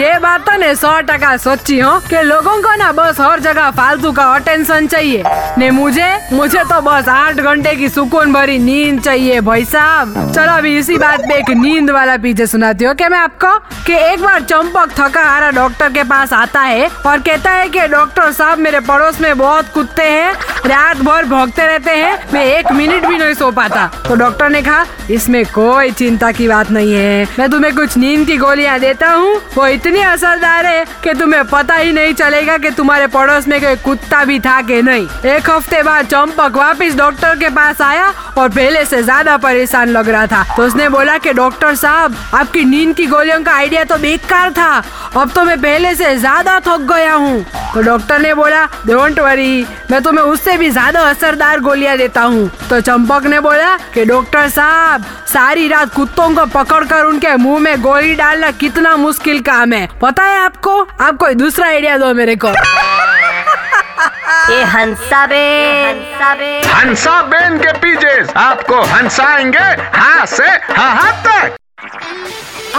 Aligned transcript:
ये 0.00 0.18
बात 0.18 0.40
तो 0.40 0.56
ने 0.56 0.74
सौ 0.74 0.90
टका 1.00 1.36
सोची 1.36 1.78
हो 1.78 1.98
कि 2.00 2.20
लोगों 2.22 2.56
को 2.62 2.74
ना 2.76 2.90
बस 2.92 3.20
हर 3.20 3.40
जगह 3.40 3.70
फालतू 3.70 4.12
का 4.12 4.24
अटेंशन 4.34 4.86
चाहिए। 4.86 5.22
ने 5.58 5.70
मुझे 5.70 6.08
मुझे 6.32 6.62
तो 6.64 6.80
बस 6.80 7.08
आठ 7.08 7.40
घंटे 7.42 7.74
की 7.76 7.88
सुकून 7.88 8.32
भरी 8.32 8.58
नींद 8.58 9.00
चाहिए, 9.00 9.40
भाई 9.40 9.64
साहब। 9.64 10.32
चलो, 10.32 10.52
अभी 10.52 10.76
इसी 10.78 10.96
बात 10.98 11.20
पे 11.20 11.38
एक 11.38 11.50
नींद 11.56 11.90
वाला 11.90 12.16
पीछे 12.16 12.46
सुनाती 12.46 12.84
हूँ 12.84 12.94
क्या 12.94 13.08
मैं 13.08 13.18
आपको? 13.18 13.52
कि 13.90 13.96
एक 13.96 14.20
बार 14.22 14.42
चंपक 14.42 14.90
थका 14.98 15.22
हारा 15.22 15.50
डॉक्टर 15.50 15.88
के 15.92 16.02
पास 16.04 16.32
आता 16.32 16.60
है 16.60 16.86
और 17.06 17.20
कहता 17.20 17.50
है 17.50 17.68
कि 17.68 17.86
डॉक्टर 17.88 18.30
साहब, 18.32 18.58
मेरे 18.58 18.80
पड़ोस 18.80 19.20
में 19.20 19.38
बहुत 19.38 19.72
कुत्ते 19.74 20.02
हैं, 20.02 20.32
रात 20.66 20.96
भर 20.98 21.24
भोगते 21.24 21.66
रहते 21.66 21.90
हैं, 21.90 22.18
मैं 22.32 22.44
एक 22.46 22.70
मिनट 22.72 23.06
भी 23.06 23.16
नहीं 23.18 23.34
सो 23.34 23.50
पाता। 23.50 23.86
तो 24.08 24.14
डॉक्टर 24.16 24.50
ने 24.50 24.60
कहा, 24.62 24.84
इसमें 25.10 25.44
कोई 25.46 25.90
चिंता 25.92 26.30
की 26.32 26.46
बात 26.48 26.70
नहीं 26.70 26.92
है। 26.94 27.26
मैं 27.38 27.50
तुम्हें 27.50 27.74
कुछ 27.76 27.96
नींद 27.96 28.26
की 28.26 28.36
गोलियाँ 28.36 28.78
देता 28.80 29.10
हूँ, 29.10 29.34
वो 29.54 29.66
इतनी 29.68 30.00
असरदार 30.02 30.66
है 30.66 30.84
कि 31.04 31.14
तुम्हें 31.14 31.44
पता 31.46 31.74
ही 31.74 31.92
नहीं 31.92 32.14
चलेगा 32.14 32.56
कि 32.58 32.70
तुम्हारे 32.70 33.06
पड़ोस 33.08 33.48
में 33.48 33.60
कोई 33.60 33.76
कुत्ता 33.84 34.24
भी 34.24 34.38
था 34.40 34.60
कि 34.62 34.80
नहीं। 34.82 35.08
एक 35.32 35.50
हफ़्ते 35.50 35.82
बाद 35.82 36.06
चंपक 36.06 36.56
वापस 36.56 36.96
डॉक्टर 36.96 37.34
के 37.38 37.48
पास 37.50 37.82
आया 37.82 38.12
और 38.38 38.48
पहले 38.50 38.84
से 38.84 39.02
ज़्यादा 39.02 39.36
परेशान 39.38 39.88
लग 39.88 40.08
रहा 40.08 40.26
था। 40.26 40.44
तो 40.56 40.62
उसने 40.62 40.88
बोला 40.88 41.18
कि 41.18 41.32
डॉक्टर 41.32 41.74
साहब, 41.76 42.16
आपकी 42.34 42.64
नींद 42.66 42.96
की 42.96 43.06
गोलियों 43.08 43.42
का 43.42 43.52
आइडिया 43.52 43.79
तो 43.84 43.96
बेकार 43.98 44.52
था। 44.52 44.82
अब 45.16 45.30
तो 45.34 45.44
मैं 45.44 45.60
पहले 45.60 45.94
से 45.94 46.14
ज़्यादा 46.16 46.58
थक 46.60 46.80
गया 46.92 47.14
हूँ। 47.14 47.44
तो 47.74 47.82
डॉक्टर 47.82 48.18
ने 48.18 48.34
बोला 48.34 48.64
डोंट 48.86 49.18
वरी 49.18 49.66
मैं 49.90 50.02
तुम्हें 50.02 50.24
उससे 50.24 50.56
भी 50.56 50.70
ज़्यादा 50.70 51.00
असरदार 51.10 51.60
गोलियाँ 51.60 51.96
देता 51.98 52.22
हूँ। 52.22 52.48
तो 52.70 52.80
चंपक 52.80 53.26
ने 53.26 53.40
बोला 53.40 53.76
कि 53.94 54.04
डॉक्टर 54.04 54.48
साहब 54.48 55.04
सारी 55.28 55.68
रात 55.68 55.94
कुत्तों 55.94 56.34
को 56.34 56.44
पकड़कर 56.54 57.04
उनके 57.04 57.34
मुँह 57.36 57.58
में 57.60 57.80
गोली 57.82 58.14
डालना 58.14 58.50
कितना 58.60 58.96
मुश्किल 58.96 59.40
काम 59.42 59.72
है। 59.72 59.88
पता 60.02 60.22
है 60.22 60.38
आपको? 60.38 60.80
आप 61.00 61.16
कोई 61.16 61.34
दूसरा 61.34 61.66
आइडिया 61.66 61.96
दो 61.98 62.12
मेरे 62.14 62.36
को. 62.36 62.48
ये 64.50 64.62
हंसा 64.64 65.26
बे। 65.26 66.62
हंसा 66.66 67.20
बेन 67.22 67.58
के 67.58 67.72
पीछे। 67.78 68.20
आपको 68.40 68.80
हंसाएँगे 68.92 69.64
हाँ 69.96 70.26
से 70.26 70.46
हाँ 70.74 70.94
हाँ 70.94 71.12
तक। 71.26 71.56